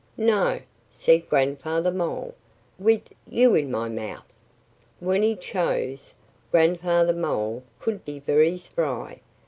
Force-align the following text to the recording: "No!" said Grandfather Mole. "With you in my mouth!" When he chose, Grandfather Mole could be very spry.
"No!" 0.17 0.59
said 0.89 1.29
Grandfather 1.29 1.91
Mole. 1.91 2.33
"With 2.79 3.13
you 3.29 3.53
in 3.53 3.69
my 3.69 3.87
mouth!" 3.87 4.25
When 4.99 5.21
he 5.21 5.35
chose, 5.35 6.15
Grandfather 6.51 7.13
Mole 7.13 7.61
could 7.79 8.03
be 8.03 8.17
very 8.17 8.57
spry. 8.57 9.21